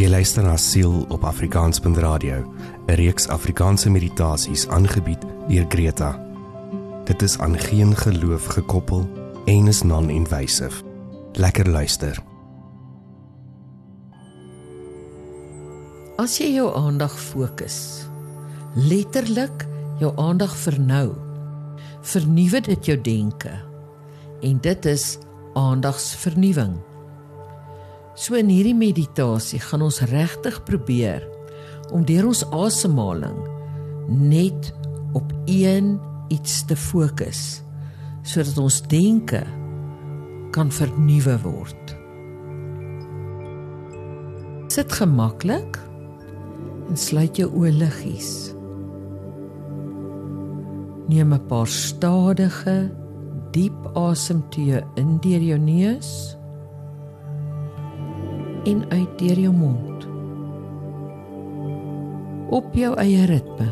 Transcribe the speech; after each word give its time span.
Jy 0.00 0.08
luister 0.08 0.44
na 0.46 0.56
Siel 0.56 1.04
op 1.08 1.24
Afrikaans.radio, 1.24 2.44
'n 2.86 2.94
reeks 2.94 3.28
Afrikaanse 3.28 3.90
meditasies 3.90 4.68
aangebied 4.68 5.24
deur 5.48 5.64
Greta. 5.68 6.26
Dit 7.04 7.22
is 7.22 7.38
aan 7.38 7.58
geen 7.58 7.96
geloof 7.96 8.46
gekoppel 8.46 9.08
en 9.44 9.66
is 9.66 9.82
non-invasive. 9.82 10.82
Lekker 11.32 11.68
luister. 11.68 12.22
As 16.16 16.38
jy 16.38 16.54
jou 16.54 16.74
aandag 16.76 17.20
fokus, 17.20 18.06
letterlik 18.74 19.66
jou 19.98 20.12
aandag 20.16 20.56
vernou, 20.56 21.12
vernuwe 22.00 22.60
dit 22.60 22.86
jou 22.86 23.00
denke. 23.00 23.52
En 24.40 24.60
dit 24.60 24.84
is 24.84 25.18
aandagsvernuwing. 25.52 26.89
So 28.14 28.34
in 28.34 28.50
hierdie 28.50 28.74
meditasie 28.74 29.60
gaan 29.62 29.84
ons 29.86 30.00
regtig 30.10 30.58
probeer 30.66 31.24
om 31.94 32.04
deur 32.06 32.30
ons 32.30 32.42
asemhaling 32.50 33.38
net 34.10 34.72
op 35.14 35.32
een 35.50 35.96
iets 36.30 36.64
te 36.66 36.76
fokus 36.76 37.62
sodat 38.26 38.58
ons 38.60 38.80
denke 38.90 39.40
kan 40.54 40.70
vernuwe 40.74 41.36
word. 41.42 41.94
Sit 44.70 44.92
gemaklik 44.94 45.78
en 46.90 46.98
sluit 46.98 47.38
jou 47.38 47.48
oë 47.48 47.72
liggies. 47.78 48.52
Neem 51.10 51.32
'n 51.34 51.46
paar 51.48 51.66
stadige, 51.66 52.90
diep 53.50 53.78
asemteë 53.94 54.84
in 54.96 55.18
deur 55.18 55.42
jou 55.42 55.58
neus 55.58 56.36
en 58.64 58.84
uit 58.90 59.18
deur 59.18 59.38
jou 59.38 59.52
mond. 59.54 60.06
Op 62.50 62.74
jou 62.74 62.94
eie 62.98 63.24
ritme. 63.30 63.68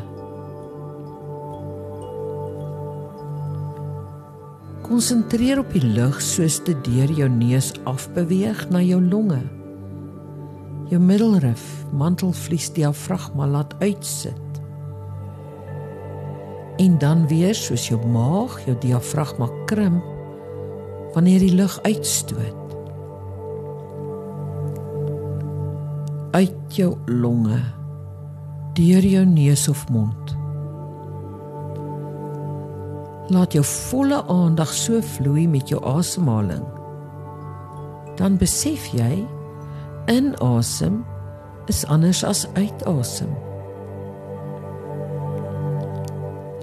Konsentreer 4.88 5.60
op 5.60 5.72
die 5.76 5.84
lug 5.84 6.20
soos 6.24 6.60
dit 6.64 6.78
deur 6.86 7.10
jou 7.12 7.28
neus 7.28 7.72
afbeweeg 7.84 8.68
na 8.72 8.80
jou 8.80 9.00
longe. 9.02 9.40
Jou 10.88 11.00
middelrif, 11.02 11.64
mantelvlies, 11.92 12.70
diafragma 12.72 13.46
laat 13.46 13.74
uitsit. 13.82 14.62
En 16.78 16.98
dan 16.98 17.26
weer 17.28 17.54
soos 17.54 17.88
jou 17.90 17.98
maag, 18.06 18.60
jou 18.64 18.76
diafragma 18.80 19.50
krimp 19.66 20.04
wanneer 21.12 21.40
die 21.40 21.54
lug 21.54 21.78
uitstoot. 21.82 22.57
Uit 26.30 26.76
jou 26.76 26.96
longe 27.06 27.60
deur 28.78 29.02
jou 29.02 29.24
neus 29.26 29.68
of 29.68 29.88
mond. 29.90 30.36
Laat 33.28 33.52
jou 33.52 33.64
volle 33.64 34.22
aandag 34.30 34.70
so 34.72 35.00
vloei 35.02 35.48
met 35.48 35.68
jou 35.68 35.80
asemhaling. 35.84 36.64
Dan 38.16 38.38
besef 38.38 38.86
jy 38.94 39.26
inasem 40.08 41.02
is 41.68 41.82
anders 41.90 42.22
as 42.24 42.46
uitasem. 42.54 43.34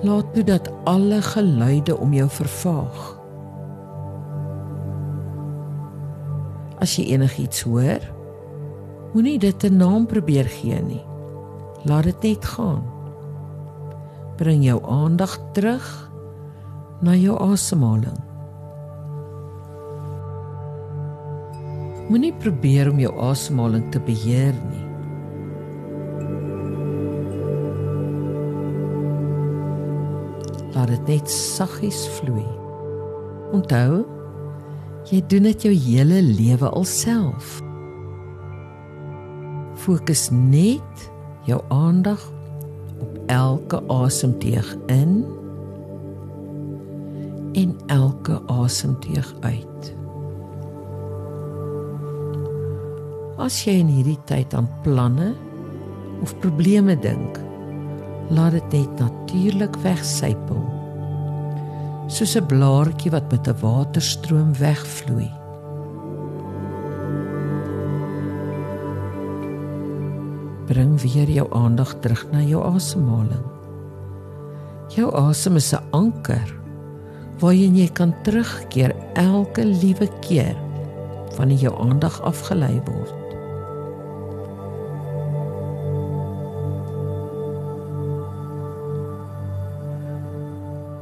Laat 0.06 0.34
toe 0.34 0.44
dat 0.44 0.72
alle 0.84 1.22
geluide 1.22 1.98
om 1.98 2.14
jou 2.14 2.30
vervaag. 2.30 3.06
As 6.82 6.98
jy 6.98 7.12
enigiets 7.16 7.64
hoor, 7.66 8.15
Moenie 9.16 9.40
dit 9.40 9.64
'n 9.64 9.78
naam 9.78 10.06
probeer 10.06 10.44
gee 10.44 10.82
nie. 10.82 11.04
Laat 11.88 12.04
dit 12.04 12.22
net 12.22 12.46
gaan. 12.46 12.84
Bring 14.36 14.64
jou 14.64 14.84
aandag 14.84 15.40
terug 15.54 16.12
na 17.00 17.16
jou 17.16 17.40
asemhaling. 17.40 18.20
Moenie 22.10 22.34
probeer 22.34 22.92
om 22.92 23.00
jou 23.00 23.20
asemhaling 23.20 23.92
te 23.92 24.00
beheer 24.00 24.54
nie. 24.72 24.86
Laat 30.74 30.88
dit 30.88 31.08
net 31.08 31.30
saggies 31.30 32.08
vloei. 32.08 32.48
Onthou, 33.52 34.04
jy 35.08 35.24
doen 35.28 35.44
dit 35.44 35.62
jou 35.62 35.74
hele 35.74 36.22
lewe 36.22 36.70
alself 36.70 37.65
fokus 39.86 40.30
net 40.34 41.10
jou 41.46 41.60
aandag 41.70 42.22
op 43.02 43.18
elke 43.30 43.82
asemteug 43.88 44.72
in 44.90 45.26
en 47.54 47.76
elke 47.94 48.42
asemteug 48.50 49.30
uit. 49.46 49.92
As 53.38 53.60
jy 53.68 53.78
in 53.84 53.92
hierdie 53.94 54.20
tyd 54.26 54.56
aan 54.58 54.70
planne 54.82 55.34
of 56.26 56.34
probleme 56.42 56.98
dink, 56.98 57.38
laat 58.34 58.58
dit 58.58 58.78
net 58.80 59.06
natuurlik 59.06 59.78
wegsypel. 59.86 60.62
Soos 62.10 62.36
'n 62.36 62.46
blaartjie 62.50 63.12
wat 63.12 63.30
met 63.32 63.48
'n 63.48 63.60
waterstroom 63.62 64.54
wegvloei. 64.58 65.45
Bring 70.68 70.96
weer 71.02 71.30
jou 71.30 71.48
aandag 71.54 71.96
terug 72.02 72.26
na 72.32 72.42
jou 72.42 72.64
asemhaling. 72.66 73.44
Jou 74.94 75.10
asem 75.16 75.56
is 75.56 75.74
'n 75.74 75.84
anker 75.92 76.56
waarheen 77.40 77.76
jy 77.76 77.88
kan 77.88 78.14
terugkeer 78.24 78.96
elke 79.14 79.66
liewe 79.66 80.08
keer 80.22 80.56
wanneer 81.38 81.58
jou 81.58 81.76
aandag 81.82 82.22
afgelei 82.22 82.82
word. 82.86 83.14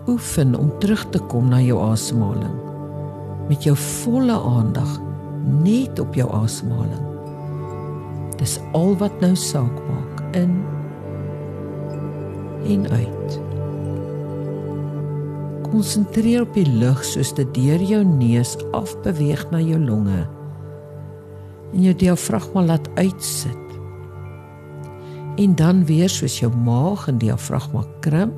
Oefen 0.07 0.55
om 0.55 0.79
terug 0.79 1.09
te 1.09 1.19
kom 1.19 1.49
na 1.49 1.61
jou 1.61 1.79
asemhaling 1.79 2.59
met 3.47 3.63
jou 3.63 3.75
volle 3.77 4.35
aandag 4.35 4.99
net 5.63 5.99
op 5.99 6.15
jou 6.15 6.29
asemhaling. 6.31 7.12
Dis 8.39 8.59
al 8.73 8.95
wat 8.97 9.19
nou 9.21 9.35
saak 9.37 9.75
maak 9.89 10.23
in 10.35 10.61
en 12.63 12.85
uit. 12.89 13.39
Konsentreer 15.67 16.45
op 16.45 16.53
die 16.55 16.67
lug 16.69 17.01
soos 17.05 17.33
dit 17.35 17.49
deur 17.55 17.81
jou 17.81 18.03
neus 18.07 18.55
afbeweeg 18.71 19.43
na 19.51 19.59
jou 19.63 19.79
longe 19.81 20.23
en 21.73 21.81
jou 21.81 21.93
diafragma 21.97 22.61
laat 22.61 22.87
uitsit. 22.95 23.59
En 25.41 25.55
dan 25.57 25.81
weer 25.89 26.09
soos 26.09 26.37
jou 26.39 26.51
maag 26.53 27.07
en 27.09 27.17
diafragma 27.17 27.81
krimp 28.05 28.37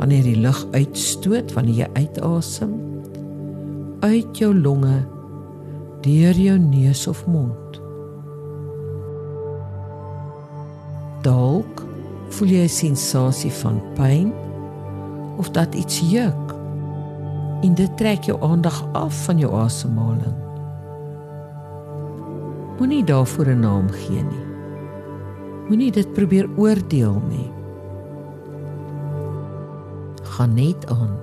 wanneer 0.00 0.24
die 0.26 0.40
lug 0.40 0.64
uitstoot 0.72 1.52
wanneer 1.54 1.84
jy 1.84 1.88
uitasem 1.94 2.72
uit 4.04 4.40
jou 4.40 4.50
longe 4.56 5.04
deur 6.04 6.36
jou 6.36 6.58
neus 6.58 7.06
of 7.06 7.26
mond. 7.26 7.83
Dalk 11.24 11.80
voel 12.36 12.50
jy 12.52 12.64
'n 12.68 12.68
sensasie 12.68 13.52
van 13.64 13.80
pyn 13.96 14.28
of 15.40 15.48
dat 15.50 15.74
iets 15.74 16.00
juk. 16.04 16.52
En 17.64 17.74
dit 17.74 17.96
trek 17.96 18.28
jou 18.28 18.36
aandag 18.42 18.84
af 18.92 19.24
van 19.24 19.38
jou 19.38 19.54
asemhaling. 19.56 20.36
Moenie 22.78 23.04
daarvoor 23.04 23.46
'n 23.46 23.60
naam 23.60 23.88
gee 23.88 24.22
nie. 24.22 24.46
Moenie 25.68 25.92
dit 25.92 26.12
probeer 26.12 26.48
oordeel 26.56 27.22
nie. 27.28 27.50
Gaan 30.22 30.54
net 30.54 30.86
aan. 30.90 31.16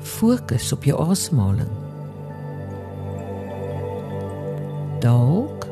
Fokus 0.00 0.72
op 0.72 0.84
jou 0.84 1.10
asemhaling. 1.10 1.74
Dalk 5.00 5.66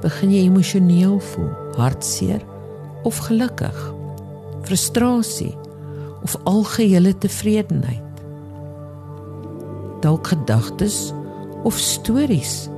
begin 0.00 0.30
jy 0.30 0.42
emosioneel 0.46 1.20
voel, 1.20 1.50
hartseer 1.76 2.49
of 3.02 3.16
gelukkig, 3.16 3.78
frustrasie 4.62 5.56
of 6.22 6.36
algehele 6.44 7.18
tevredenheid. 7.18 8.22
Dalk 10.00 10.26
gedagtes 10.26 11.12
of 11.64 11.78
stories 11.78 12.68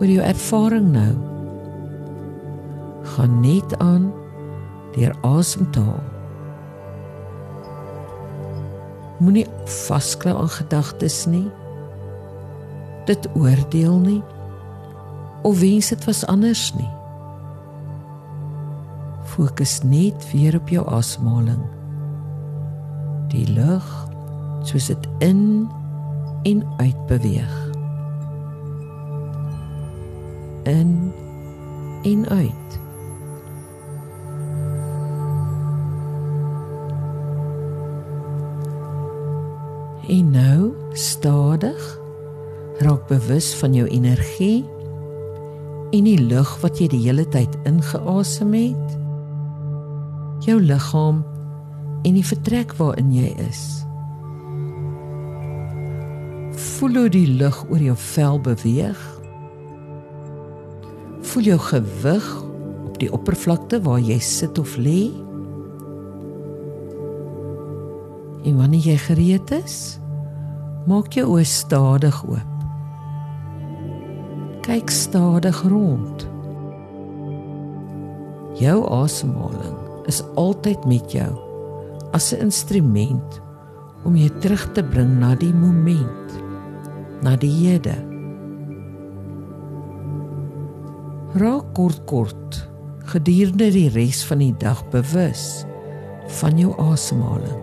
oor 0.00 0.10
jou 0.10 0.24
ervaring 0.26 0.90
nou. 0.92 1.12
Gaan 3.14 3.40
net 3.40 3.78
aan 3.78 4.12
deur 4.94 5.14
asem 5.22 5.70
te 5.70 5.80
haal. 5.80 6.10
Moenie 9.22 9.46
vasklou 9.86 10.36
aan 10.42 10.50
gedagtes 10.50 11.24
nie. 11.30 11.46
Dit 13.06 13.28
oordeel 13.34 13.98
nie. 13.98 14.22
of 15.42 15.58
wens 15.60 15.88
dit 15.88 16.04
was 16.04 16.26
anders 16.26 16.74
nie. 16.74 16.90
Fokus 19.32 19.80
net 19.82 20.24
weer 20.32 20.58
op 20.58 20.68
jou 20.68 20.82
asemhaling. 20.92 21.62
Die 23.32 23.46
lug 23.48 23.86
soos 24.68 24.90
dit 24.90 25.08
in 25.24 25.68
en 26.42 26.60
uit 26.76 27.06
beweeg. 27.08 27.54
In 30.68 31.12
en 32.02 32.28
uit. 32.28 32.78
En 40.08 40.30
nou 40.30 40.72
stadig 40.92 41.98
raak 42.78 43.06
bewus 43.08 43.54
van 43.54 43.74
jou 43.74 43.88
energie 43.88 44.64
en 45.92 46.04
die 46.04 46.20
lug 46.20 46.58
wat 46.60 46.80
jy 46.80 46.88
die 46.92 47.06
hele 47.06 47.24
tyd 47.28 47.56
ingeasem 47.64 48.52
het. 48.52 49.01
Jou 50.42 50.58
liggaam 50.58 51.20
en 52.02 52.16
die 52.16 52.24
vertrek 52.26 52.72
waarin 52.74 53.12
jy 53.14 53.28
is. 53.44 53.60
Voel 56.58 56.96
hoe 56.98 57.10
die 57.14 57.28
lug 57.38 57.60
oor 57.70 57.78
jou 57.78 57.94
vel 57.94 58.40
beweeg. 58.42 59.02
Voel 61.30 61.46
jou 61.52 61.58
gewig 61.62 62.26
op 62.88 62.98
die 62.98 63.10
oppervlakte 63.14 63.78
waar 63.86 64.02
jy 64.02 64.18
sit 64.18 64.58
of 64.58 64.74
lê. 64.82 65.12
En 68.42 68.58
wanneer 68.58 68.90
jy 68.90 68.98
gereed 69.04 69.54
is, 69.62 69.76
maak 70.90 71.14
jou 71.14 71.28
oë 71.36 71.46
stadig 71.46 72.18
oop. 72.26 72.66
Kyk 74.66 74.90
stadig 74.90 75.62
rond. 75.70 76.26
Jou 78.58 78.82
asemhaling 78.90 79.91
is 80.10 80.22
altyd 80.34 80.84
met 80.86 81.12
jou 81.12 81.30
as 82.12 82.32
'n 82.32 82.40
instrument 82.40 83.40
om 84.04 84.16
jou 84.16 84.30
terug 84.40 84.72
te 84.72 84.84
bring 84.84 85.18
na 85.18 85.34
die 85.34 85.54
moment, 85.54 86.42
na 87.22 87.36
die 87.36 87.50
hede. 87.50 87.94
Raak 91.34 91.74
kort 91.74 92.04
kort 92.04 92.68
gedurende 93.04 93.70
die 93.70 93.88
res 93.88 94.24
van 94.24 94.38
die 94.38 94.54
dag 94.58 94.82
bewus 94.90 95.64
van 96.26 96.58
jou 96.58 96.74
asemhaling 96.78 97.60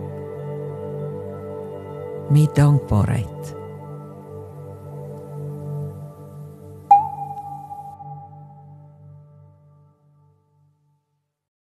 met 2.30 2.54
dankbaarheid. 2.54 3.59